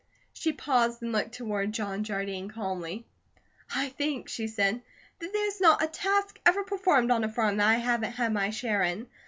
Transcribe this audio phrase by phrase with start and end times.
[0.33, 3.05] She paused and looked toward John Jardine calmly:
[3.69, 4.81] "I think," she said,
[5.19, 8.49] "that there's not a task ever performed on a farm that I haven't had my
[8.49, 9.05] share in.